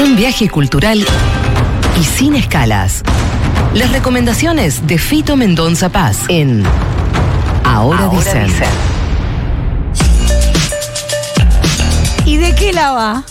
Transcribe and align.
Un 0.00 0.16
viaje 0.16 0.48
cultural 0.48 1.04
y 2.00 2.04
sin 2.04 2.34
escalas. 2.34 3.02
Las 3.74 3.92
recomendaciones 3.92 4.86
de 4.86 4.96
Fito 4.96 5.36
Mendonza 5.36 5.90
Paz 5.90 6.20
en 6.28 6.64
Ahora, 7.64 8.08
dicen. 8.08 8.48
¿Y 12.24 12.38
de 12.38 12.54
qué 12.54 12.72
la 12.72 12.92
va? 12.92 13.24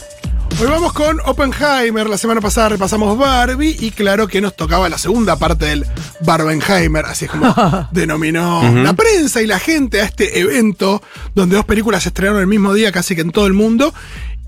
Hoy 0.61 0.67
vamos 0.67 0.93
con 0.93 1.19
Oppenheimer. 1.25 2.07
La 2.07 2.17
semana 2.17 2.41
pasada 2.41 2.69
repasamos 2.69 3.17
Barbie 3.17 3.77
y 3.79 3.91
claro 3.91 4.27
que 4.27 4.41
nos 4.41 4.55
tocaba 4.55 4.89
la 4.89 4.97
segunda 4.97 5.37
parte 5.37 5.65
del 5.65 5.85
Barbenheimer, 6.19 7.05
así 7.05 7.25
es 7.25 7.31
como 7.31 7.55
denominó 7.91 8.61
la 8.73 8.91
prensa 8.91 9.41
y 9.41 9.47
la 9.47 9.57
gente 9.57 10.01
a 10.01 10.03
este 10.03 10.39
evento 10.41 11.01
donde 11.33 11.55
dos 11.55 11.63
películas 11.63 12.03
se 12.03 12.09
estrenaron 12.09 12.41
el 12.41 12.47
mismo 12.47 12.73
día 12.73 12.91
casi 12.91 13.15
que 13.15 13.21
en 13.21 13.31
todo 13.31 13.47
el 13.47 13.53
mundo. 13.53 13.93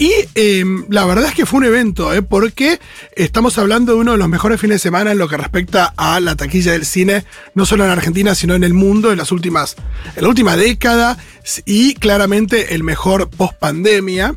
Y 0.01 0.11
em, 0.33 0.85
la 0.89 1.05
verdad 1.05 1.25
es 1.25 1.35
que 1.35 1.45
fue 1.45 1.59
un 1.59 1.65
evento, 1.65 2.11
¿eh? 2.11 2.23
porque 2.23 2.79
estamos 3.15 3.59
hablando 3.59 3.93
de 3.93 3.99
uno 3.99 4.13
de 4.13 4.17
los 4.17 4.27
mejores 4.27 4.59
fines 4.59 4.77
de 4.77 4.79
semana 4.79 5.11
en 5.11 5.19
lo 5.19 5.29
que 5.29 5.37
respecta 5.37 5.93
a 5.95 6.19
la 6.19 6.35
taquilla 6.35 6.71
del 6.71 6.87
cine, 6.87 7.23
no 7.53 7.67
solo 7.67 7.83
en 7.85 7.91
Argentina, 7.91 8.33
sino 8.33 8.55
en 8.55 8.63
el 8.63 8.73
mundo 8.73 9.11
en 9.11 9.19
las 9.19 9.31
últimas, 9.31 9.75
en 10.15 10.23
la 10.23 10.29
última 10.29 10.57
década 10.57 11.19
y 11.65 11.93
claramente 11.93 12.73
el 12.73 12.81
mejor 12.81 13.29
post 13.29 13.53
pandemia. 13.59 14.33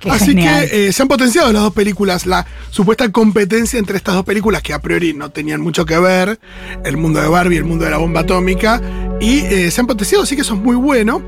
Qué 0.00 0.10
Así 0.10 0.26
genial. 0.26 0.68
que 0.68 0.88
eh, 0.88 0.92
se 0.92 1.02
han 1.02 1.08
potenciado 1.08 1.52
las 1.52 1.62
dos 1.62 1.72
películas, 1.72 2.26
la 2.26 2.46
supuesta 2.70 3.10
competencia 3.10 3.78
entre 3.78 3.96
estas 3.96 4.14
dos 4.14 4.24
películas 4.24 4.62
que 4.62 4.72
a 4.72 4.78
priori 4.80 5.12
no 5.14 5.30
tenían 5.30 5.60
mucho 5.60 5.84
que 5.84 5.98
ver, 5.98 6.38
el 6.84 6.96
mundo 6.96 7.20
de 7.20 7.28
Barbie 7.28 7.56
y 7.56 7.58
el 7.58 7.64
mundo 7.64 7.84
de 7.84 7.90
la 7.90 7.96
bomba 7.98 8.20
atómica, 8.20 8.80
y 9.20 9.38
eh, 9.40 9.70
se 9.70 9.80
han 9.80 9.86
potenciado, 9.86 10.22
así 10.24 10.36
que 10.36 10.42
eso 10.42 10.54
es 10.54 10.60
muy 10.60 10.76
bueno. 10.76 11.22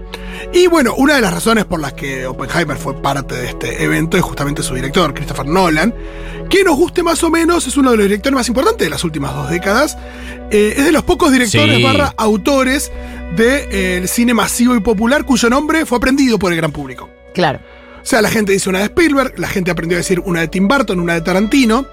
Y 0.53 0.67
bueno, 0.69 0.95
una 0.97 1.17
de 1.17 1.21
las 1.21 1.33
razones 1.35 1.65
por 1.65 1.81
las 1.81 1.93
que 1.93 2.27
Oppenheimer 2.27 2.77
fue 2.77 2.95
parte 3.03 3.35
de 3.35 3.49
este 3.49 3.83
evento 3.83 4.17
es 4.17 4.23
justamente 4.23 4.63
su 4.63 4.75
director, 4.75 5.13
Christopher 5.13 5.47
Nolan, 5.47 5.93
que 6.49 6.65
nos 6.65 6.77
guste 6.77 7.03
más 7.03 7.23
o 7.25 7.31
menos, 7.31 7.67
es 7.67 7.77
uno 7.77 7.91
de 7.93 7.97
los 7.99 8.05
directores 8.07 8.35
más 8.35 8.49
importantes 8.49 8.87
de 8.87 8.91
las 8.91 9.05
últimas 9.05 9.35
dos 9.35 9.51
décadas, 9.51 9.97
Eh, 10.53 10.75
es 10.79 10.85
de 10.85 10.91
los 10.91 11.05
pocos 11.05 11.31
directores 11.31 11.77
Sí. 11.77 11.83
barra 11.85 12.13
autores 12.17 12.91
del 13.37 14.09
cine 14.09 14.35
masivo 14.35 14.75
y 14.75 14.81
popular 14.81 15.25
cuyo 15.25 15.49
nombre 15.49 15.87
fue 15.87 15.99
aprendido 15.99 16.41
por 16.41 16.51
el 16.51 16.57
gran 16.57 16.73
público. 16.73 17.09
Claro. 17.35 17.61
O 18.03 18.07
sea, 18.07 18.23
la 18.23 18.31
gente 18.31 18.53
dice 18.53 18.69
una 18.69 18.79
de 18.79 18.87
Spielberg, 18.87 19.39
la 19.39 19.49
gente 19.49 19.71
aprendió 19.71 19.97
a 19.97 20.01
decir 20.01 20.21
una 20.21 20.41
de 20.41 20.49
Tim 20.49 20.67
Burton, 20.69 20.99
una 21.01 21.15
de 21.15 21.21
Tarantino. 21.21 21.87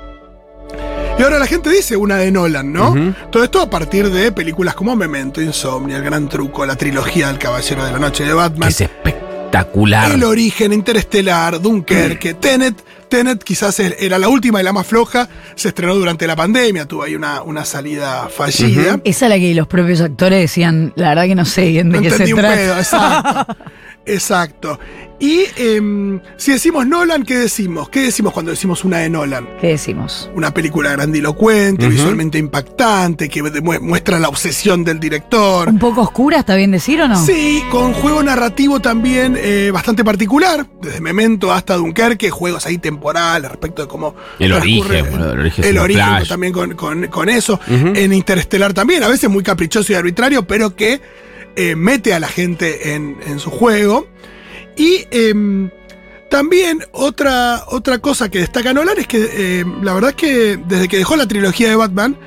Y 1.20 1.24
ahora 1.24 1.40
la 1.40 1.48
gente 1.48 1.70
dice 1.72 1.98
una 1.98 2.18
de 2.18 2.32
Nolan, 2.32 2.72
¿no? 2.72 3.16
Todo 3.32 3.44
esto 3.44 3.60
a 3.60 3.70
partir 3.70 4.12
de 4.12 4.32
películas 4.32 4.76
como 4.76 4.96
Memento, 4.96 5.42
Insomnia, 5.42 5.98
El 5.98 6.04
Gran 6.04 6.30
Truco, 6.30 6.66
la 6.66 6.76
trilogía 6.76 7.28
del 7.28 7.40
Caballero 7.40 7.84
de 7.86 7.92
la 7.92 8.00
Noche 8.00 8.24
de 8.24 8.34
Batman, 8.34 8.70
es 8.70 8.82
espectacular. 8.82 10.12
El 10.12 10.24
Origen, 10.24 10.74
Interestelar, 10.74 11.60
Dunkerque, 11.60 12.36
Tenet. 12.36 12.76
Tenet 13.10 13.42
quizás 13.44 13.80
era 13.80 14.20
la 14.20 14.28
última 14.28 14.60
y 14.60 14.66
la 14.66 14.74
más 14.74 14.86
floja, 14.86 15.30
se 15.56 15.70
estrenó 15.70 15.96
durante 15.96 16.28
la 16.28 16.36
pandemia, 16.36 16.86
tuvo 16.86 17.04
ahí 17.04 17.16
una, 17.16 17.42
una 17.42 17.64
salida 17.64 18.28
fallida. 18.28 19.00
Esa 19.06 19.26
es 19.26 19.30
la 19.30 19.40
que 19.40 19.56
los 19.56 19.66
propios 19.66 20.02
actores 20.02 20.42
decían, 20.42 20.92
la 20.98 21.10
verdad 21.10 21.24
que 21.24 21.36
no 21.36 21.46
sé 21.46 21.70
bien 21.70 21.90
de 21.90 21.98
No 21.98 22.04
qué 22.04 22.12
se 22.12 22.26
trata. 22.34 23.48
exacto. 24.08 24.80
Y 25.20 25.46
em, 25.56 26.20
si 26.38 26.52
decimos 26.52 26.86
Nolan, 26.86 27.24
¿qué 27.24 27.38
decimos? 27.40 27.90
¿Qué 27.90 28.02
decimos 28.02 28.34
cuando 28.34 28.52
decimos 28.52 28.84
una 28.86 29.00
de 29.00 29.10
Nolan? 29.10 29.48
¿Qué 29.60 29.70
decimos? 29.70 30.30
Una 30.36 30.54
película 30.54 30.92
grandilocuente, 30.92 31.88
visualmente 31.88 32.38
impactante, 32.38 33.28
que 33.28 33.42
muestra 33.82 34.20
la 34.20 34.30
obsesión 34.30 34.84
del 34.84 35.00
director. 35.00 35.70
¿Un 35.70 35.80
poco 35.80 36.02
oscura, 36.02 36.38
está 36.40 36.56
bien 36.56 36.70
decir 36.70 37.02
o 37.02 37.08
no? 37.08 37.16
Sí, 37.26 37.64
con 37.72 37.94
juego 37.94 38.22
narrativo 38.22 38.80
también 38.80 39.36
eh, 39.40 39.72
bastante 39.74 40.04
particular, 40.04 40.68
desde 40.84 41.02
Memento 41.02 41.52
hasta 41.52 41.74
Dunkerque, 41.78 42.30
juegos 42.30 42.68
ahí 42.68 42.78
temporales 42.78 43.50
respecto 43.50 43.82
de 43.82 43.88
cómo. 43.88 44.14
El 44.38 44.54
origen, 44.54 45.08
bueno, 45.10 45.32
el 45.32 45.40
origen 45.40 45.64
el 45.66 45.78
origen 45.80 46.06
flash. 46.06 46.28
también 46.30 46.54
con, 46.54 46.76
con- 46.76 47.08
con 47.08 47.28
eso. 47.30 47.60
En 47.68 48.14
Interestelar 48.14 48.72
también, 48.74 49.02
a 49.04 49.08
veces 49.08 49.32
muy 49.32 49.42
caprichoso 49.44 49.92
y 49.94 49.96
arbitrario, 49.96 50.46
pero 50.46 50.76
que 50.76 51.02
eh, 51.58 51.76
mete 51.76 52.14
a 52.14 52.20
la 52.20 52.28
gente 52.28 52.94
en, 52.94 53.40
su 53.40 53.50
juego. 53.50 54.08
Y 54.76 55.06
em, 55.12 55.70
también 56.30 56.84
otra, 56.92 57.64
otra 57.68 57.98
cosa 58.00 58.30
que 58.30 58.40
destaca 58.40 58.74
Nolan 58.74 59.00
es 59.00 59.08
que 59.08 59.60
em, 59.60 59.84
la 59.84 59.94
verdad 59.94 60.12
es 60.12 60.16
que 60.16 60.60
desde 60.68 60.88
que 60.88 60.98
dejó 60.98 61.16
la 61.16 61.28
trilogía 61.28 61.70
de 61.70 61.76
Batman, 61.76 62.18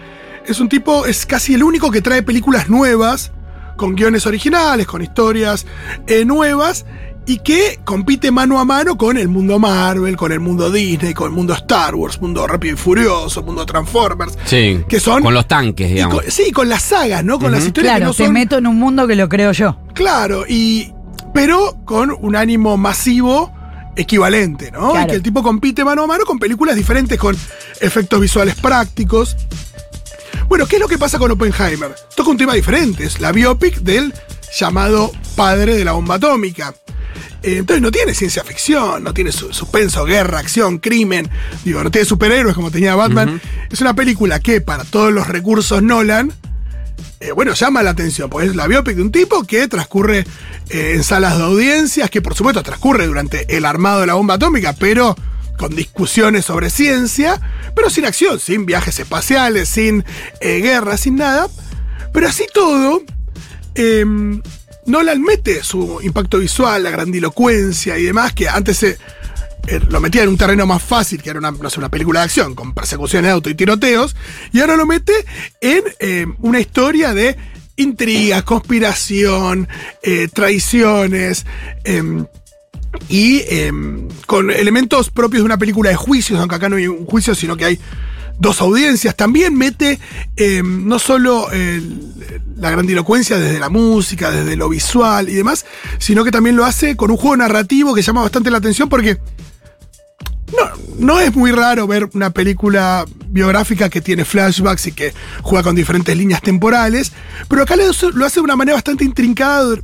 es 0.46 0.58
un 0.60 0.68
tipo, 0.68 1.06
es 1.06 1.26
casi 1.26 1.54
el 1.54 1.62
único 1.62 1.91
que 1.91 2.02
trae 2.02 2.22
películas 2.22 2.68
nuevas, 2.68 3.32
con 3.76 3.94
guiones 3.94 4.26
originales, 4.26 4.86
con 4.86 5.00
historias 5.00 5.64
eh, 6.06 6.24
nuevas, 6.24 6.84
y 7.30 7.38
que 7.38 7.78
compite 7.84 8.32
mano 8.32 8.58
a 8.58 8.64
mano 8.64 8.96
con 8.98 9.16
el 9.16 9.28
mundo 9.28 9.58
Marvel, 9.60 10.16
con 10.16 10.32
el 10.32 10.41
mundo 10.41 10.68
Disney, 10.70 11.14
con 11.14 11.28
el 11.28 11.32
mundo 11.36 11.54
Star 11.54 11.94
Wars, 11.94 12.20
mundo 12.20 12.44
Rápido 12.46 12.74
y 12.74 12.76
Furioso, 12.76 13.42
mundo 13.44 13.64
Transformers. 13.64 14.36
Sí. 14.46 14.80
Que 14.88 14.98
son- 14.98 15.22
Con 15.22 15.34
los 15.34 15.46
tanques, 15.46 15.91
digamos. 15.91 16.22
con- 16.22 16.30
sí, 16.30 16.50
con 16.50 16.68
las 16.68 16.82
sagas, 16.82 17.24
¿no? 17.24 17.38
Con 17.38 17.52
las 17.52 17.64
historias 17.64 17.92
Claro, 17.92 18.00
que 18.00 18.06
no 18.06 18.14
te 18.14 18.24
son. 18.24 18.32
meto 18.32 18.58
en 18.58 18.66
un 18.66 18.76
mundo 18.78 19.06
que 19.06 19.14
lo 19.14 19.28
creo 19.28 19.52
yo. 19.52 19.76
Claro, 19.94 20.44
y. 20.48 20.92
Pero 21.32 21.76
con 21.84 22.16
un 22.20 22.34
ánimo 22.34 22.76
masivo 22.76 23.52
equivalente, 23.94 24.72
¿no? 24.72 24.91
Claro. 24.91 25.06
Y 25.06 25.10
que 25.10 25.16
el 25.16 25.22
tipo 25.22 25.42
compite 25.44 25.84
mano 25.84 26.02
a 26.02 26.06
mano 26.08 26.24
con 26.24 26.41
películas 26.41 26.74
diferentes, 26.74 27.16
con 27.16 27.36
efectos 27.80 28.20
visuales 28.20 28.56
prácticos. 28.56 29.36
Bueno, 30.48 30.66
¿qué 30.66 30.76
es 30.76 30.80
lo 30.82 30.88
que 30.88 30.98
pasa 30.98 31.18
con 31.20 31.30
Oppenheimer? 31.30 31.94
Toca 32.16 32.30
un 32.30 32.36
tema 32.36 32.54
diferente, 32.54 33.04
es 33.04 33.20
la 33.20 33.30
biopic 33.30 33.76
del 33.82 34.12
llamado 34.58 35.12
padre 35.36 35.76
de 35.76 35.84
la 35.84 35.92
bomba 35.92 36.16
atómica. 36.16 36.74
Eh, 37.42 37.58
Entonces 37.58 37.80
no 37.82 37.90
tiene 37.90 38.14
ciencia 38.14 38.44
ficción, 38.44 39.02
no 39.02 39.14
tiene 39.14 39.32
su- 39.32 39.52
suspenso, 39.52 40.04
guerra, 40.04 40.38
acción, 40.38 40.78
crimen, 40.78 41.28
digo, 41.64 41.82
no 41.82 41.90
tiene 41.90 42.04
superhéroes 42.04 42.54
como 42.54 42.70
tenía 42.70 42.94
Batman. 42.96 43.40
Es 43.70 43.80
una 43.80 43.94
película 43.94 44.40
que 44.40 44.60
para 44.60 44.84
todos 44.84 45.12
los 45.12 45.26
recursos 45.26 45.82
Nolan, 45.82 46.32
eh, 47.20 47.32
bueno, 47.32 47.52
llama 47.54 47.82
la 47.82 47.90
atención, 47.90 48.28
porque 48.30 48.48
es 48.48 48.56
la 48.56 48.66
biopic 48.66 48.96
de 48.96 49.02
un 49.02 49.12
tipo 49.12 49.44
que 49.44 49.68
transcurre 49.68 50.24
eh, 50.70 50.92
en 50.94 51.02
salas 51.04 51.36
de 51.38 51.44
audiencias, 51.44 52.08
que 52.10 52.22
por 52.22 52.34
supuesto 52.34 52.62
transcurre 52.62 53.06
durante 53.06 53.56
el 53.56 53.64
armado 53.64 54.00
de 54.00 54.06
la 54.06 54.14
bomba 54.14 54.34
atómica, 54.34 54.74
pero 54.78 55.16
con 55.58 55.74
discusiones 55.76 56.46
sobre 56.46 56.70
ciencia, 56.70 57.38
pero 57.76 57.90
sin 57.90 58.06
acción, 58.06 58.40
sin 58.40 58.64
viajes 58.64 58.98
espaciales, 58.98 59.68
sin 59.68 60.04
eh, 60.40 60.60
guerra, 60.60 60.96
sin 60.96 61.16
nada. 61.16 61.48
Pero 62.14 62.28
así 62.28 62.46
todo, 62.52 63.02
eh, 63.74 64.04
Nolan 64.90 65.22
mete 65.22 65.62
su 65.62 66.00
impacto 66.02 66.38
visual, 66.38 66.82
la 66.82 66.90
grandilocuencia 66.90 67.96
y 67.98 68.04
demás, 68.04 68.32
que 68.32 68.48
antes 68.48 68.76
se, 68.76 68.98
eh, 69.66 69.80
lo 69.88 70.00
metía 70.00 70.22
en 70.22 70.30
un 70.30 70.36
terreno 70.36 70.66
más 70.66 70.82
fácil, 70.82 71.22
que 71.22 71.30
era 71.30 71.38
una, 71.38 71.50
no 71.50 71.70
sé, 71.70 71.78
una 71.78 71.88
película 71.88 72.20
de 72.20 72.24
acción, 72.24 72.54
con 72.54 72.74
persecuciones 72.74 73.28
de 73.28 73.32
auto 73.32 73.50
y 73.50 73.54
tiroteos, 73.54 74.16
y 74.52 74.60
ahora 74.60 74.76
lo 74.76 74.86
mete 74.86 75.12
en 75.60 75.84
eh, 76.00 76.26
una 76.40 76.60
historia 76.60 77.14
de 77.14 77.36
intrigas, 77.76 78.42
conspiración, 78.42 79.68
eh, 80.02 80.28
traiciones, 80.32 81.46
em, 81.84 82.26
y 83.08 83.42
em, 83.48 84.08
con 84.26 84.50
elementos 84.50 85.10
propios 85.10 85.42
de 85.42 85.46
una 85.46 85.58
película 85.58 85.90
de 85.90 85.96
juicios, 85.96 86.40
aunque 86.40 86.56
acá 86.56 86.68
no 86.68 86.76
hay 86.76 86.88
un 86.88 87.06
juicio, 87.06 87.34
sino 87.34 87.56
que 87.56 87.64
hay 87.64 87.80
dos 88.40 88.60
audiencias. 88.60 89.14
También 89.14 89.54
mete 89.54 90.00
em, 90.36 90.86
no 90.88 90.98
solo 90.98 91.50
el- 91.52 92.10
la 92.56 92.70
grandilocuencia 92.70 93.38
desde 93.38 93.58
la 93.60 93.68
música, 93.68 94.30
desde 94.30 94.56
lo 94.56 94.68
visual 94.68 95.28
y 95.28 95.34
demás, 95.34 95.64
sino 95.98 96.24
que 96.24 96.30
también 96.30 96.56
lo 96.56 96.64
hace 96.64 96.96
con 96.96 97.10
un 97.10 97.16
juego 97.16 97.36
narrativo 97.36 97.94
que 97.94 98.02
llama 98.02 98.22
bastante 98.22 98.50
la 98.50 98.58
atención 98.58 98.88
porque 98.88 99.18
no, 100.52 100.68
no 100.98 101.20
es 101.20 101.34
muy 101.34 101.52
raro 101.52 101.86
ver 101.86 102.10
una 102.12 102.30
película 102.30 103.06
biográfica 103.28 103.88
que 103.88 104.00
tiene 104.00 104.24
flashbacks 104.24 104.88
y 104.88 104.92
que 104.92 105.14
juega 105.42 105.62
con 105.62 105.76
diferentes 105.76 106.16
líneas 106.16 106.42
temporales, 106.42 107.12
pero 107.48 107.62
acá 107.62 107.76
lo 107.76 108.26
hace 108.26 108.40
de 108.40 108.44
una 108.44 108.56
manera 108.56 108.74
bastante 108.74 109.04
intrincada, 109.04 109.76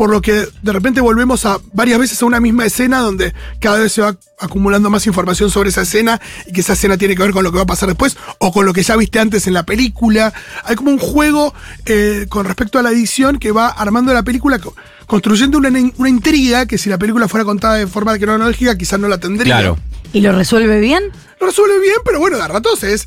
por 0.00 0.08
lo 0.08 0.22
que 0.22 0.48
de 0.62 0.72
repente 0.72 1.02
volvemos 1.02 1.44
a 1.44 1.58
varias 1.74 1.98
veces 1.98 2.22
a 2.22 2.24
una 2.24 2.40
misma 2.40 2.64
escena 2.64 3.00
donde 3.00 3.34
cada 3.60 3.76
vez 3.80 3.92
se 3.92 4.00
va 4.00 4.16
acumulando 4.38 4.88
más 4.88 5.06
información 5.06 5.50
sobre 5.50 5.68
esa 5.68 5.82
escena 5.82 6.18
y 6.46 6.52
que 6.54 6.62
esa 6.62 6.72
escena 6.72 6.96
tiene 6.96 7.14
que 7.14 7.22
ver 7.22 7.32
con 7.32 7.44
lo 7.44 7.50
que 7.52 7.56
va 7.58 7.64
a 7.64 7.66
pasar 7.66 7.86
después 7.86 8.16
o 8.38 8.50
con 8.50 8.64
lo 8.64 8.72
que 8.72 8.82
ya 8.82 8.96
viste 8.96 9.18
antes 9.18 9.46
en 9.46 9.52
la 9.52 9.64
película. 9.66 10.32
Hay 10.64 10.74
como 10.74 10.90
un 10.90 10.98
juego 10.98 11.52
eh, 11.84 12.24
con 12.30 12.46
respecto 12.46 12.78
a 12.78 12.82
la 12.82 12.92
edición 12.92 13.38
que 13.38 13.52
va 13.52 13.68
armando 13.68 14.14
la 14.14 14.22
película, 14.22 14.58
co- 14.58 14.74
construyendo 15.06 15.58
una, 15.58 15.68
una 15.98 16.08
intriga 16.08 16.64
que 16.64 16.78
si 16.78 16.88
la 16.88 16.96
película 16.96 17.28
fuera 17.28 17.44
contada 17.44 17.74
de 17.74 17.86
forma 17.86 18.18
cronológica 18.18 18.78
quizás 18.78 18.98
no 18.98 19.06
la 19.06 19.18
tendría. 19.18 19.56
Claro. 19.58 19.78
¿Y 20.14 20.22
lo 20.22 20.32
resuelve 20.32 20.80
bien? 20.80 21.02
Lo 21.38 21.46
resuelve 21.46 21.78
bien, 21.78 21.96
pero 22.06 22.20
bueno, 22.20 22.38
de 22.38 22.48
ratos 22.48 22.82
es. 22.84 23.06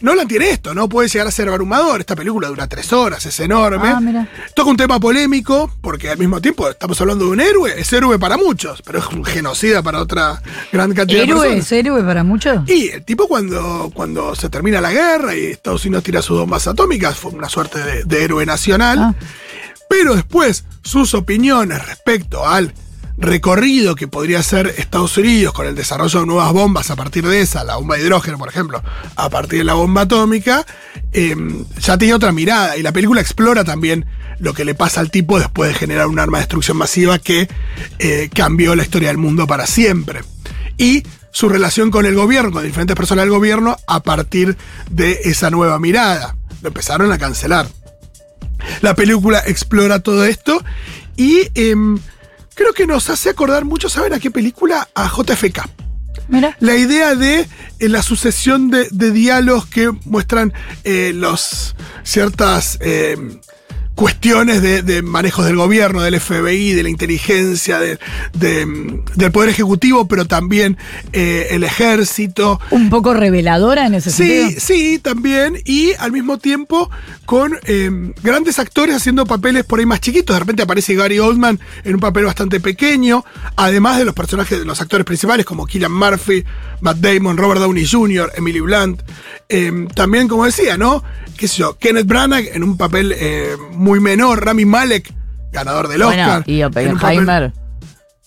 Nolan 0.00 0.26
tiene 0.26 0.50
esto, 0.50 0.74
¿no? 0.74 0.88
Puede 0.88 1.08
llegar 1.08 1.28
a 1.28 1.30
ser 1.30 1.48
abrumador. 1.48 2.00
Esta 2.00 2.16
película 2.16 2.48
dura 2.48 2.66
tres 2.66 2.92
horas, 2.92 3.24
es 3.26 3.40
enorme. 3.40 3.88
Ah, 3.88 4.00
mira. 4.00 4.28
Toca 4.54 4.68
un 4.70 4.76
tema 4.76 4.98
polémico, 4.98 5.70
porque 5.80 6.10
al 6.10 6.18
mismo 6.18 6.40
tiempo 6.40 6.68
estamos 6.68 7.00
hablando 7.00 7.24
de 7.26 7.30
un 7.30 7.40
héroe. 7.40 7.72
Es 7.80 7.92
héroe 7.92 8.18
para 8.18 8.36
muchos, 8.36 8.82
pero 8.82 8.98
es 8.98 9.06
un 9.06 9.24
genocida 9.24 9.82
para 9.82 10.00
otra 10.00 10.42
gran 10.72 10.92
cantidad 10.92 11.20
de 11.20 11.24
¿Héroe 11.24 11.40
personas. 11.40 11.64
es 11.66 11.72
héroe 11.72 12.02
para 12.02 12.24
muchos? 12.24 12.68
Y 12.68 12.88
el 12.88 13.04
tipo 13.04 13.28
cuando, 13.28 13.90
cuando 13.94 14.34
se 14.34 14.50
termina 14.50 14.80
la 14.80 14.90
guerra 14.92 15.36
y 15.36 15.46
Estados 15.46 15.84
Unidos 15.86 16.04
tira 16.04 16.20
sus 16.22 16.38
bombas 16.40 16.66
atómicas, 16.66 17.16
fue 17.16 17.30
una 17.30 17.48
suerte 17.48 17.78
de, 17.78 18.04
de 18.04 18.24
héroe 18.24 18.44
nacional. 18.44 18.98
Ah. 18.98 19.14
Pero 19.88 20.16
después, 20.16 20.64
sus 20.82 21.14
opiniones 21.14 21.86
respecto 21.86 22.46
al 22.46 22.74
recorrido 23.16 23.94
que 23.94 24.08
podría 24.08 24.42
ser 24.42 24.74
Estados 24.78 25.16
Unidos 25.16 25.54
con 25.54 25.66
el 25.66 25.74
desarrollo 25.74 26.20
de 26.20 26.26
nuevas 26.26 26.52
bombas 26.52 26.90
a 26.90 26.96
partir 26.96 27.26
de 27.26 27.40
esa, 27.40 27.64
la 27.64 27.76
bomba 27.76 27.96
de 27.96 28.02
hidrógeno, 28.02 28.38
por 28.38 28.48
ejemplo, 28.48 28.82
a 29.16 29.30
partir 29.30 29.60
de 29.60 29.64
la 29.64 29.74
bomba 29.74 30.02
atómica, 30.02 30.66
eh, 31.12 31.36
ya 31.78 31.96
tiene 31.96 32.14
otra 32.14 32.32
mirada. 32.32 32.76
Y 32.76 32.82
la 32.82 32.92
película 32.92 33.20
explora 33.20 33.64
también 33.64 34.06
lo 34.38 34.52
que 34.52 34.64
le 34.64 34.74
pasa 34.74 35.00
al 35.00 35.10
tipo 35.10 35.38
después 35.38 35.72
de 35.72 35.78
generar 35.78 36.06
un 36.08 36.18
arma 36.18 36.38
de 36.38 36.42
destrucción 36.42 36.76
masiva 36.76 37.18
que 37.18 37.48
eh, 37.98 38.30
cambió 38.34 38.74
la 38.74 38.82
historia 38.82 39.08
del 39.08 39.18
mundo 39.18 39.46
para 39.46 39.66
siempre. 39.66 40.20
Y 40.76 41.04
su 41.30 41.48
relación 41.48 41.90
con 41.90 42.06
el 42.06 42.14
gobierno, 42.14 42.52
con 42.52 42.64
diferentes 42.64 42.96
personas 42.96 43.24
del 43.24 43.30
gobierno, 43.30 43.76
a 43.86 44.02
partir 44.02 44.56
de 44.90 45.20
esa 45.24 45.50
nueva 45.50 45.78
mirada. 45.78 46.36
Lo 46.62 46.68
empezaron 46.68 47.12
a 47.12 47.18
cancelar. 47.18 47.68
La 48.80 48.94
película 48.94 49.42
explora 49.46 50.00
todo 50.00 50.24
esto 50.24 50.64
y 51.16 51.48
em, 51.54 51.98
creo 52.54 52.72
que 52.72 52.86
nos 52.86 53.10
hace 53.10 53.30
acordar 53.30 53.64
mucho, 53.64 53.88
¿saben 53.88 54.12
a 54.12 54.20
qué 54.20 54.30
película? 54.30 54.88
A 54.94 55.08
JFK. 55.08 55.60
Mira. 56.28 56.56
La 56.60 56.74
idea 56.76 57.14
de 57.14 57.40
eh, 57.78 57.88
la 57.88 58.02
sucesión 58.02 58.70
de, 58.70 58.88
de 58.90 59.10
diálogos 59.10 59.66
que 59.66 59.90
muestran 60.04 60.52
eh, 60.84 61.12
los 61.14 61.74
ciertas 62.02 62.78
eh, 62.80 63.16
cuestiones 63.94 64.60
de, 64.62 64.82
de 64.82 65.02
manejos 65.02 65.44
del 65.46 65.56
gobierno, 65.56 66.02
del 66.02 66.18
FBI, 66.20 66.72
de 66.72 66.82
la 66.82 66.88
inteligencia, 66.88 67.78
de- 67.78 67.98
de, 68.32 68.66
del 69.14 69.32
poder 69.32 69.50
ejecutivo, 69.50 70.08
pero 70.08 70.26
también 70.26 70.76
eh, 71.12 71.48
el 71.50 71.62
ejército. 71.64 72.60
Un 72.70 72.90
poco 72.90 73.14
reveladora 73.14 73.86
en 73.86 73.94
ese 73.94 74.10
Sí, 74.10 74.26
sentido. 74.26 74.60
sí, 74.60 74.98
también. 74.98 75.58
Y 75.64 75.92
al 75.98 76.12
mismo 76.12 76.38
tiempo 76.38 76.90
con 77.24 77.56
eh, 77.66 77.90
grandes 78.22 78.58
actores 78.58 78.96
haciendo 78.96 79.26
papeles 79.26 79.64
por 79.64 79.78
ahí 79.78 79.86
más 79.86 80.00
chiquitos. 80.00 80.34
De 80.34 80.40
repente 80.40 80.62
aparece 80.62 80.94
Gary 80.94 81.18
Oldman 81.18 81.60
en 81.84 81.94
un 81.94 82.00
papel 82.00 82.24
bastante 82.24 82.60
pequeño. 82.60 83.24
Además 83.56 83.98
de 83.98 84.04
los 84.04 84.14
personajes, 84.14 84.58
de 84.58 84.64
los 84.64 84.80
actores 84.80 85.04
principales 85.06 85.46
como 85.46 85.66
Killian 85.66 85.92
Murphy, 85.92 86.44
Matt 86.80 86.98
Damon, 86.98 87.36
Robert 87.36 87.60
Downey 87.60 87.86
Jr., 87.86 88.32
Emily 88.36 88.60
Blunt. 88.60 89.02
Eh, 89.48 89.86
también, 89.94 90.26
como 90.28 90.44
decía, 90.44 90.76
¿no? 90.76 91.02
¿Qué 91.36 91.48
sé 91.48 91.58
yo? 91.58 91.76
Kenneth 91.78 92.06
Branagh 92.06 92.44
en 92.52 92.62
un 92.62 92.76
papel 92.76 93.12
eh, 93.16 93.56
muy 93.84 94.00
menor. 94.00 94.44
Rami 94.44 94.64
Malek, 94.64 95.12
ganador 95.52 95.88
del 95.88 96.02
Bueno, 96.02 96.22
Oscar. 96.22 96.42
y 96.46 96.62
Oppenheimer. 96.62 97.52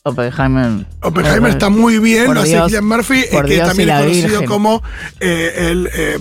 Oppenheimer. 0.04 0.86
Oppenheimer 1.02 1.52
está 1.52 1.70
muy 1.70 2.00
bien, 2.00 2.34
lo 2.34 2.40
hace 2.40 2.52
Dios, 2.52 2.68
Cillian 2.68 2.86
Murphy, 2.86 3.20
eh, 3.20 3.28
por 3.30 3.46
que 3.46 3.56
Dios 3.56 3.68
también 3.68 3.90
es 3.90 3.96
conocido 4.00 4.28
Virgen. 4.30 4.48
como 4.48 4.82
eh, 5.20 5.54
el, 5.70 5.90
eh, 5.94 6.14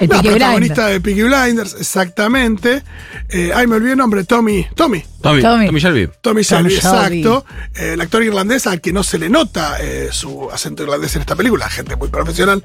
El 0.00 0.08
no, 0.08 0.22
protagonista 0.22 0.86
Blinders. 0.86 0.92
de 0.92 1.00
Peaky 1.02 1.22
Blinders, 1.24 1.76
exactamente. 1.78 2.82
Eh, 3.28 3.52
ay, 3.54 3.66
me 3.66 3.76
olvidé 3.76 3.92
el 3.92 3.98
nombre, 3.98 4.24
Tommy. 4.24 4.66
Tommy. 4.74 5.04
Tommy, 5.20 5.42
Tommy. 5.42 5.66
Tommy, 5.66 5.78
Shelby. 5.80 6.06
Tommy 6.22 6.42
Tom 6.42 6.58
Shelby, 6.58 6.74
exacto. 6.76 7.44
Eh, 7.76 7.90
el 7.92 8.00
actor 8.00 8.22
irlandés 8.22 8.66
al 8.66 8.80
que 8.80 8.94
no 8.94 9.02
se 9.02 9.18
le 9.18 9.28
nota 9.28 9.76
eh, 9.78 10.08
su 10.10 10.50
acento 10.50 10.82
irlandés 10.84 11.14
en 11.16 11.20
esta 11.20 11.36
película. 11.36 11.68
Gente 11.68 11.96
muy 11.96 12.08
profesional, 12.08 12.64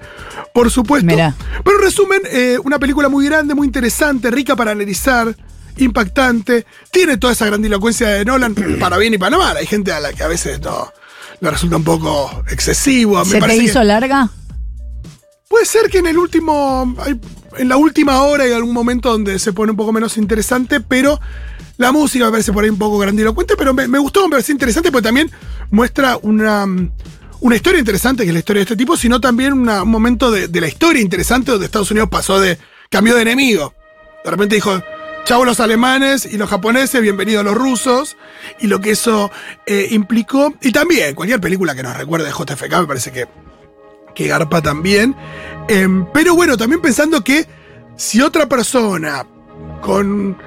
por 0.53 0.71
supuesto. 0.71 1.07
Mirá. 1.07 1.35
Pero 1.65 1.75
en 1.77 1.83
resumen, 1.83 2.21
eh, 2.31 2.57
una 2.63 2.79
película 2.79 3.09
muy 3.09 3.25
grande, 3.25 3.53
muy 3.53 3.67
interesante, 3.67 4.31
rica 4.31 4.55
para 4.55 4.71
analizar, 4.71 5.35
impactante. 5.77 6.65
Tiene 6.91 7.17
toda 7.17 7.33
esa 7.33 7.45
grandilocuencia 7.45 8.07
de 8.09 8.25
Nolan 8.25 8.55
para 8.79 8.97
bien 8.97 9.13
y 9.13 9.17
para 9.17 9.37
mal. 9.37 9.57
Hay 9.57 9.65
gente 9.65 9.91
a 9.91 9.99
la 9.99 10.13
que 10.13 10.23
a 10.23 10.27
veces 10.27 10.59
no 10.61 10.91
le 11.39 11.51
resulta 11.51 11.77
un 11.77 11.83
poco 11.83 12.43
excesivo. 12.49 13.23
¿Se 13.25 13.39
te 13.39 13.39
que- 13.79 13.83
larga? 13.83 14.29
Puede 15.47 15.65
ser 15.65 15.89
que 15.89 15.99
en 15.99 16.07
el 16.07 16.17
último. 16.17 16.95
En 17.57 17.69
la 17.69 17.77
última 17.77 18.23
hora 18.23 18.43
hay 18.45 18.51
algún 18.53 18.73
momento 18.73 19.11
donde 19.11 19.37
se 19.37 19.53
pone 19.53 19.71
un 19.71 19.77
poco 19.77 19.93
menos 19.93 20.17
interesante, 20.17 20.79
pero 20.81 21.19
la 21.77 21.91
música 21.91 22.25
me 22.25 22.31
parece 22.31 22.51
por 22.51 22.63
ahí 22.63 22.69
un 22.71 22.79
poco 22.79 22.97
grandilocuente, 22.97 23.55
pero 23.55 23.73
me, 23.73 23.87
me 23.87 23.99
gustó, 23.99 24.23
me 24.23 24.31
parece 24.31 24.51
interesante 24.51 24.91
porque 24.91 25.03
también 25.07 25.29
muestra 25.69 26.17
una. 26.21 26.65
Una 27.39 27.57
historia 27.57 27.77
interesante, 27.79 28.23
que 28.23 28.29
es 28.29 28.33
la 28.33 28.39
historia 28.39 28.61
de 28.61 28.63
este 28.63 28.77
tipo, 28.77 28.95
sino 28.95 29.19
también 29.19 29.51
una- 29.51 29.83
un 29.83 29.89
momento 29.89 30.31
de, 30.31 30.47
de 30.47 30.61
la 30.61 30.67
historia 30.69 31.01
interesante 31.01 31.51
donde 31.51 31.65
Estados 31.65 31.91
Unidos 31.91 32.07
pasó 32.09 32.39
de. 32.39 32.57
cambió 32.89 33.15
de 33.15 33.21
enemigo. 33.23 33.73
De 34.23 34.31
repente 34.31 34.55
dijo, 34.55 34.81
chau 35.25 35.45
los 35.45 35.59
alemanes 35.59 36.25
y 36.25 36.37
los 36.37 36.49
japoneses, 36.49 37.01
bienvenidos 37.01 37.45
los 37.45 37.55
rusos, 37.55 38.17
y 38.59 38.67
lo 38.67 38.81
que 38.81 38.91
eso 38.91 39.31
eh, 39.65 39.87
implicó. 39.91 40.53
Y 40.61 40.71
también, 40.71 41.15
cualquier 41.15 41.39
película 41.39 41.75
que 41.75 41.83
nos 41.83 41.95
recuerde 41.95 42.25
de 42.25 42.31
JFK 42.31 42.79
me 42.79 42.87
parece 42.87 43.11
que 43.11 43.27
que 44.13 44.27
garpa 44.27 44.61
también. 44.61 45.15
Em, 45.67 46.05
pero 46.13 46.35
bueno, 46.35 46.57
también 46.57 46.81
pensando 46.81 47.23
que 47.23 47.47
si 47.95 48.21
otra 48.21 48.47
persona 48.47 49.25
con. 49.81 50.37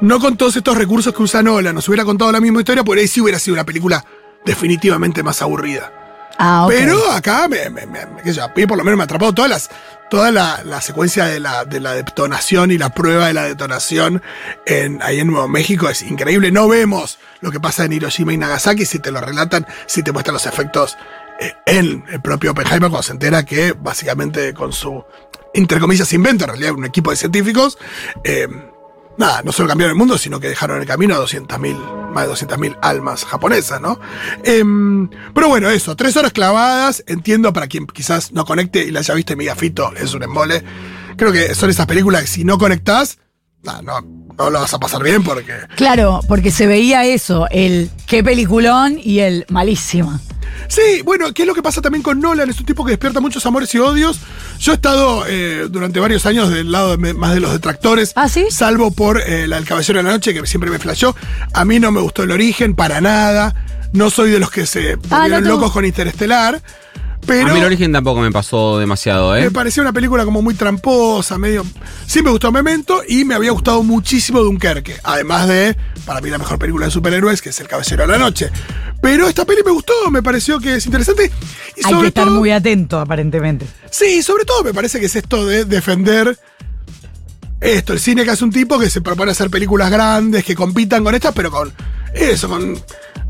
No 0.00 0.18
con 0.18 0.36
todos 0.36 0.56
estos 0.56 0.76
recursos 0.76 1.14
que 1.14 1.22
usa 1.22 1.44
Nolan 1.44 1.76
nos 1.76 1.86
hubiera 1.86 2.04
contado 2.04 2.32
la 2.32 2.40
misma 2.40 2.58
historia, 2.58 2.82
por 2.82 2.98
ahí 2.98 3.06
sí 3.06 3.20
hubiera 3.20 3.38
sido 3.38 3.54
una 3.54 3.64
película 3.64 4.04
definitivamente 4.44 5.22
más 5.22 5.40
aburrida. 5.42 6.01
Ah. 6.44 6.66
Pero 6.68 7.10
acá, 7.12 7.46
me, 7.48 7.70
me- 7.70 7.86
me- 7.86 8.00
qué 8.24 8.32
yo, 8.32 8.42
a 8.44 8.48
mí 8.48 8.66
por 8.66 8.76
lo 8.76 8.82
menos 8.84 8.98
me 8.98 9.04
atrapó 9.04 9.32
todas 9.32 9.48
las, 9.50 9.70
toda 10.10 10.32
la, 10.32 10.60
la 10.64 10.80
secuencia 10.80 11.26
de 11.26 11.38
la, 11.38 11.64
de 11.64 11.78
la 11.78 11.92
detonación 11.94 12.72
y 12.72 12.78
la 12.78 12.90
prueba 12.90 13.28
de 13.28 13.32
la 13.34 13.44
detonación 13.44 14.20
en, 14.66 15.00
ahí 15.02 15.20
en 15.20 15.28
Nuevo 15.28 15.46
México 15.46 15.88
es 15.88 16.02
increíble. 16.02 16.50
No 16.50 16.66
vemos 16.66 17.18
lo 17.40 17.50
que 17.52 17.60
pasa 17.60 17.84
en 17.84 17.92
Hiroshima 17.92 18.32
y 18.32 18.38
Nagasaki, 18.38 18.84
si 18.86 18.98
te 18.98 19.12
lo 19.12 19.20
relatan, 19.20 19.66
si 19.86 20.02
te 20.02 20.10
muestran 20.10 20.34
los 20.34 20.46
efectos 20.46 20.96
eh, 21.40 21.54
el 21.66 22.02
propio 22.22 22.50
Oppenheimer 22.50 22.90
cuando 22.90 23.02
se 23.04 23.12
entera 23.12 23.44
que 23.44 23.72
básicamente 23.72 24.52
con 24.52 24.72
su, 24.72 25.04
entre 25.54 25.78
comillas, 25.78 26.12
invento, 26.12 26.44
en 26.44 26.50
realidad 26.50 26.72
un 26.72 26.84
equipo 26.86 27.10
de 27.10 27.16
científicos, 27.16 27.78
eh, 28.24 28.48
nada, 29.18 29.42
no 29.42 29.52
solo 29.52 29.68
cambiaron 29.68 29.94
el 29.94 29.98
mundo, 29.98 30.18
sino 30.18 30.40
que 30.40 30.48
dejaron 30.48 30.76
en 30.76 30.82
el 30.82 30.88
camino 30.88 31.14
a 31.14 31.18
200.000, 31.18 32.10
más 32.12 32.26
de 32.26 32.32
200.000 32.32 32.78
almas 32.82 33.24
japonesas, 33.24 33.80
¿no? 33.80 33.98
Em, 34.44 35.08
pero 35.34 35.48
bueno, 35.48 35.68
eso, 35.70 35.96
tres 35.96 36.16
horas 36.16 36.32
clavadas, 36.32 37.04
entiendo 37.06 37.52
para 37.52 37.66
quien 37.66 37.86
quizás 37.86 38.32
no 38.32 38.44
conecte 38.44 38.84
y 38.84 38.90
la 38.90 39.00
haya 39.00 39.14
visto 39.14 39.32
y 39.32 39.36
me 39.36 39.44
diga, 39.44 39.56
Fito, 39.56 39.92
es 39.96 40.14
un 40.14 40.22
embole. 40.22 40.62
Creo 41.16 41.32
que 41.32 41.54
son 41.54 41.70
esas 41.70 41.86
películas 41.86 42.22
que 42.22 42.28
si 42.28 42.44
no 42.44 42.58
conectás, 42.58 43.18
no, 43.62 44.00
no 44.38 44.50
lo 44.50 44.60
vas 44.60 44.74
a 44.74 44.78
pasar 44.78 45.02
bien 45.02 45.22
porque... 45.22 45.54
Claro, 45.76 46.20
porque 46.28 46.50
se 46.50 46.66
veía 46.66 47.04
eso, 47.04 47.46
el 47.50 47.90
qué 48.06 48.24
peliculón 48.24 48.98
y 49.02 49.20
el 49.20 49.46
malísima. 49.48 50.20
Sí, 50.68 51.02
bueno, 51.04 51.32
¿qué 51.34 51.42
es 51.42 51.48
lo 51.48 51.54
que 51.54 51.62
pasa 51.62 51.80
también 51.82 52.02
con 52.02 52.20
Nolan? 52.20 52.48
Es 52.48 52.58
un 52.60 52.66
tipo 52.66 52.84
que 52.84 52.92
despierta 52.92 53.20
muchos 53.20 53.44
amores 53.46 53.74
y 53.74 53.78
odios. 53.78 54.20
Yo 54.58 54.72
he 54.72 54.74
estado 54.76 55.24
eh, 55.28 55.66
durante 55.70 56.00
varios 56.00 56.24
años 56.26 56.48
del 56.50 56.72
lado 56.72 56.96
de 56.96 57.14
más 57.14 57.34
de 57.34 57.40
los 57.40 57.52
detractores. 57.52 58.12
¿Ah, 58.16 58.28
sí? 58.28 58.46
Salvo 58.50 58.90
por 58.90 59.20
eh, 59.20 59.46
la 59.46 59.58
El 59.58 59.64
Caballero 59.64 59.98
de 59.98 60.02
la 60.04 60.10
Noche, 60.12 60.32
que 60.34 60.46
siempre 60.46 60.70
me 60.70 60.78
flashó. 60.78 61.14
A 61.52 61.64
mí 61.64 61.78
no 61.80 61.90
me 61.92 62.00
gustó 62.00 62.22
el 62.22 62.30
origen, 62.30 62.74
para 62.74 63.00
nada. 63.00 63.54
No 63.92 64.08
soy 64.08 64.30
de 64.30 64.38
los 64.38 64.50
que 64.50 64.64
se 64.66 64.92
Ah, 64.92 64.96
volvieron 64.96 65.30
no 65.30 65.36
te 65.42 65.48
locos 65.48 65.72
con 65.72 65.84
Interestelar. 65.84 66.62
Pero 67.26 67.50
a 67.50 67.52
mí 67.52 67.60
el 67.60 67.64
origen 67.64 67.92
tampoco 67.92 68.20
me 68.20 68.32
pasó 68.32 68.78
demasiado, 68.78 69.36
¿eh? 69.36 69.42
me 69.42 69.50
parecía 69.50 69.82
una 69.82 69.92
película 69.92 70.24
como 70.24 70.42
muy 70.42 70.54
tramposa, 70.54 71.38
medio. 71.38 71.64
Sí 72.06 72.22
me 72.22 72.30
gustó 72.30 72.50
Memento 72.50 73.02
y 73.06 73.24
me 73.24 73.34
había 73.34 73.52
gustado 73.52 73.82
muchísimo 73.82 74.40
Dunkerque. 74.40 74.96
Además 75.04 75.48
de, 75.48 75.76
para 76.04 76.20
mí, 76.20 76.30
la 76.30 76.38
mejor 76.38 76.58
película 76.58 76.86
de 76.86 76.92
superhéroes, 76.92 77.40
que 77.40 77.50
es 77.50 77.60
El 77.60 77.68
Caballero 77.68 78.02
de 78.02 78.08
la 78.08 78.18
Noche. 78.18 78.50
Pero 79.00 79.28
esta 79.28 79.44
peli 79.44 79.62
me 79.64 79.70
gustó, 79.70 80.10
me 80.10 80.22
pareció 80.22 80.58
que 80.58 80.76
es 80.76 80.86
interesante. 80.86 81.30
Y 81.76 81.86
Hay 81.86 81.92
sobre 81.92 82.02
que 82.02 82.08
estar 82.08 82.26
todo, 82.26 82.38
muy 82.38 82.50
atento, 82.50 82.98
aparentemente. 82.98 83.66
Sí, 83.90 84.22
sobre 84.22 84.44
todo 84.44 84.64
me 84.64 84.74
parece 84.74 84.98
que 84.98 85.06
es 85.06 85.16
esto 85.16 85.46
de 85.46 85.64
defender 85.64 86.36
esto, 87.62 87.92
el 87.92 88.00
cine 88.00 88.24
que 88.24 88.30
hace 88.32 88.42
un 88.42 88.50
tipo 88.50 88.76
que 88.76 88.90
se 88.90 89.00
propone 89.00 89.30
hacer 89.30 89.48
películas 89.48 89.88
grandes, 89.88 90.44
que 90.44 90.56
compitan 90.56 91.04
con 91.04 91.14
estas, 91.14 91.32
pero 91.32 91.50
con 91.52 91.72
eso, 92.12 92.48
con 92.48 92.76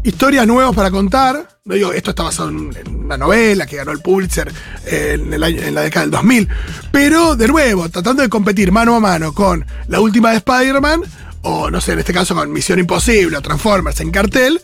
historias 0.05 0.47
nuevas 0.47 0.75
para 0.75 0.91
contar. 0.91 1.49
No 1.65 1.75
digo, 1.75 1.93
esto 1.93 2.11
está 2.11 2.25
basado 2.25 2.49
en, 2.49 2.73
una 2.89 3.17
novela 3.17 3.67
que 3.67 3.77
ganó 3.77 3.93
el 3.93 4.01
Pulitzer 4.01 4.53
eh, 4.87 5.19
en 5.19 5.41
la 5.75 5.83
década 5.83 6.03
del 6.03 6.11
2000. 6.11 6.49
Pero, 6.91 7.37
de 7.37 7.49
nuevo, 7.49 7.89
tratando 7.89 8.23
de 8.23 8.29
competir 8.29 8.73
mano 8.73 8.97
a 8.97 9.01
mano 9.01 9.33
con 9.33 9.65
la 9.89 10.01
última 10.01 10.31
de 10.31 10.39
Spider-Man, 10.39 11.03
o 11.43 11.71
no 11.71 11.81
sé, 11.81 11.93
en 11.93 12.01
este 12.01 12.13
caso 12.13 12.35
con 12.35 12.53
Misión 12.53 12.79
Imposible 12.79 13.37
o 13.37 13.43
Transformers 13.43 14.01
en 14.01 14.11
cartel, 14.11 14.61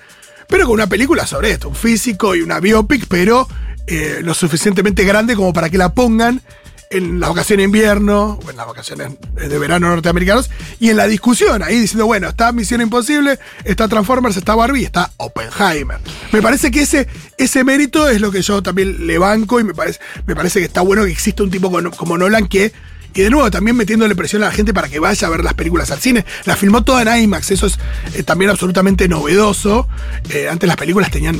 pero 0.49 0.65
con 0.65 0.75
una 0.75 0.87
película 0.87 1.27
sobre 1.27 1.51
esto, 1.51 1.69
un 1.69 1.75
físico 1.75 2.35
y 2.35 2.41
una 2.41 2.61
biopic, 2.61 3.07
pero 3.09 3.49
eh, 3.87 4.21
lo 4.23 4.35
suficientemente 4.35 5.05
grande 5.05 5.37
como 5.37 5.53
para 5.53 5.71
que 5.71 5.79
la 5.79 5.93
pongan 5.93 6.43
en 6.91 7.21
las 7.21 7.31
vacaciones 7.31 7.63
de 7.63 7.65
invierno, 7.65 8.39
o 8.45 8.51
en 8.51 8.57
las 8.57 8.67
vacaciones 8.67 9.13
de 9.35 9.59
verano 9.59 9.89
norteamericanos, 9.89 10.51
y 10.81 10.91
en 10.91 10.97
la 10.97 11.07
discusión, 11.07 11.63
ahí 11.63 11.81
diciendo, 11.81 12.07
bueno, 12.07 12.29
está 12.29 12.53
Misión 12.53 12.81
Imposible, 12.81 13.39
está 13.65 13.89
Transformers, 13.89 14.37
está 14.37 14.55
Barbie, 14.55 14.85
está 14.85 15.13
Oppenheimer. 15.19 15.99
Me 16.33 16.43
parece 16.43 16.71
que 16.71 16.83
ese, 16.83 17.09
ese 17.37 17.65
mérito 17.65 18.09
es 18.09 18.21
lo 18.21 18.31
que 18.31 18.43
yo 18.43 18.63
también 18.63 19.07
le 19.07 19.19
banco 19.19 19.61
y 19.61 19.65
me 19.65 19.75
parece, 19.75 20.01
me 20.27 20.35
parece 20.35 20.61
que 20.61 20.67
está 20.67 20.81
bueno 20.81 21.05
que 21.05 21.11
exista 21.11 21.43
un 21.43 21.51
tipo 21.51 21.71
como, 21.71 21.91
como 21.91 22.19
Nolan 22.19 22.49
que 22.49 22.73
y 23.15 23.23
de 23.23 23.31
nuevo, 23.31 23.51
también 23.51 23.77
metiéndole 23.77 24.15
presión 24.15 24.43
a 24.43 24.47
la 24.47 24.53
gente 24.53 24.73
para 24.73 24.89
que 24.89 24.99
vaya 25.01 25.27
a 25.27 25.31
ver 25.31 25.43
las 25.43 25.55
películas 25.55 25.91
al 25.91 25.99
cine. 25.99 26.25
La 26.45 26.57
filmó 26.57 26.85
toda 26.85 27.03
en 27.03 27.23
IMAX, 27.25 27.51
eso 27.51 27.67
es 27.67 27.79
eh, 28.15 28.23
también 28.23 28.51
absolutamente 28.51 29.09
novedoso. 29.09 29.89
Eh, 30.31 30.49
antes 30.49 30.67
las 30.69 30.77
películas 30.77 31.11
tenían 31.11 31.37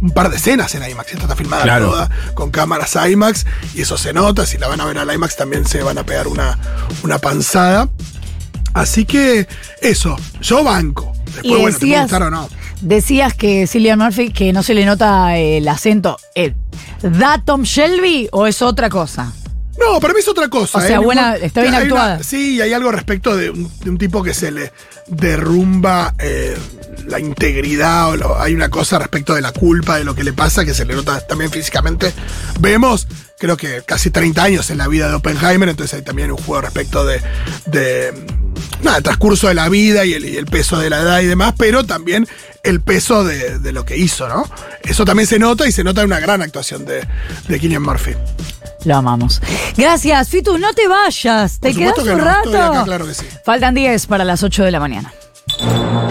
un 0.00 0.10
par 0.10 0.30
de 0.30 0.36
escenas 0.36 0.74
en 0.74 0.88
IMAX, 0.88 1.12
esta 1.12 1.22
está 1.24 1.36
filmada 1.36 1.62
Claro. 1.64 1.90
toda 1.90 2.10
con 2.34 2.50
cámaras 2.50 2.96
IMAX 3.10 3.44
y 3.74 3.82
eso 3.82 3.96
se 3.98 4.12
nota. 4.12 4.46
Si 4.46 4.58
la 4.58 4.68
van 4.68 4.80
a 4.80 4.84
ver 4.84 4.98
al 4.98 5.12
IMAX 5.12 5.36
también 5.36 5.66
se 5.66 5.82
van 5.82 5.98
a 5.98 6.04
pegar 6.04 6.28
una, 6.28 6.58
una 7.02 7.18
panzada. 7.18 7.88
Así 8.72 9.04
que 9.04 9.48
eso, 9.82 10.16
yo 10.40 10.62
banco. 10.62 11.12
Después, 11.24 11.44
Y 11.44 11.48
bueno, 11.50 11.66
te 11.66 11.72
decías- 11.86 12.02
gustar 12.02 12.22
o 12.22 12.30
no. 12.30 12.48
Decías 12.82 13.34
que 13.34 13.66
Cillian 13.66 13.98
Murphy, 13.98 14.30
que 14.30 14.52
no 14.52 14.62
se 14.62 14.74
le 14.74 14.84
nota 14.86 15.36
el 15.36 15.66
acento. 15.68 16.16
eh, 16.34 16.54
¿Da 17.02 17.42
Tom 17.44 17.62
Shelby 17.62 18.28
o 18.32 18.46
es 18.46 18.62
otra 18.62 18.88
cosa? 18.88 19.32
No, 19.78 19.98
para 20.00 20.12
mí 20.12 20.20
es 20.20 20.28
otra 20.28 20.48
cosa. 20.48 20.78
O 20.78 20.80
sea, 20.80 20.96
¿eh? 20.96 20.98
buena- 20.98 21.36
está 21.36 21.62
bien 21.62 21.74
Hay 21.74 21.84
una- 21.86 21.94
actuada. 22.02 22.22
sí, 22.22 22.60
hay 22.60 22.72
algo 22.72 22.90
respecto 22.92 23.36
de 23.36 23.50
un, 23.50 23.70
de 23.82 23.90
un 23.90 23.98
tipo 23.98 24.22
que 24.22 24.34
se 24.34 24.50
le 24.50 24.72
derrumba 25.06 26.14
eh, 26.18 26.56
la 27.06 27.18
integridad. 27.20 28.10
O 28.10 28.16
lo- 28.16 28.40
hay 28.40 28.54
una 28.54 28.68
cosa 28.68 28.98
respecto 28.98 29.34
de 29.34 29.40
la 29.40 29.52
culpa, 29.52 29.96
de 29.98 30.04
lo 30.04 30.14
que 30.14 30.24
le 30.24 30.32
pasa, 30.32 30.64
que 30.64 30.74
se 30.74 30.84
le 30.84 30.94
nota 30.94 31.20
también 31.26 31.50
físicamente. 31.50 32.12
Vemos, 32.60 33.06
creo 33.38 33.56
que 33.56 33.82
casi 33.86 34.10
30 34.10 34.42
años 34.42 34.70
en 34.70 34.78
la 34.78 34.88
vida 34.88 35.08
de 35.08 35.14
Oppenheimer, 35.14 35.68
entonces 35.68 35.94
hay 35.94 36.02
también 36.02 36.30
un 36.30 36.38
juego 36.38 36.60
respecto 36.62 37.04
de. 37.06 37.20
de 37.66 38.12
nada, 38.82 38.98
el 38.98 39.02
transcurso 39.02 39.48
de 39.48 39.54
la 39.54 39.68
vida 39.68 40.04
y 40.04 40.14
el, 40.14 40.24
y 40.24 40.36
el 40.36 40.46
peso 40.46 40.78
de 40.78 40.90
la 40.90 41.00
edad 41.00 41.20
y 41.20 41.26
demás, 41.26 41.54
pero 41.56 41.84
también 41.84 42.26
el 42.62 42.80
peso 42.80 43.24
de, 43.24 43.58
de 43.58 43.72
lo 43.72 43.84
que 43.84 43.96
hizo, 43.96 44.28
¿no? 44.28 44.44
Eso 44.82 45.04
también 45.04 45.26
se 45.26 45.38
nota 45.38 45.66
y 45.66 45.72
se 45.72 45.84
nota 45.84 46.00
en 46.02 46.06
una 46.08 46.20
gran 46.20 46.42
actuación 46.42 46.84
de, 46.84 47.06
de 47.48 47.58
Cillian 47.58 47.82
Murphy. 47.82 48.14
Lo 48.84 48.96
amamos. 48.96 49.40
Gracias, 49.76 50.28
Fitu, 50.28 50.56
no 50.58 50.72
te 50.72 50.88
vayas. 50.88 51.60
¿Te 51.60 51.74
quedas 51.74 51.94
que 51.94 52.00
un 52.10 52.18
no, 52.18 52.24
rato? 52.24 52.62
acá, 52.62 52.84
claro 52.84 53.06
que 53.06 53.14
sí. 53.14 53.26
Faltan 53.44 53.74
10 53.74 54.06
para 54.06 54.24
las 54.24 54.42
8 54.42 54.64
de 54.64 54.70
la 54.70 54.80
mañana. 54.80 55.12